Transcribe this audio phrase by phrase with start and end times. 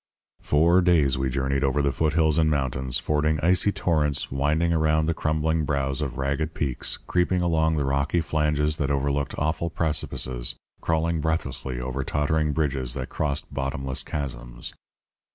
[0.41, 5.05] "Four days we journeyed over the foot hills and mountains, fording icy torrents, winding around
[5.05, 10.55] the crumbling brows of ragged peaks, creeping along the rocky flanges that overlooked awful precipices,
[10.81, 14.73] crawling breathlessly over tottering bridges that crossed bottomless chasms.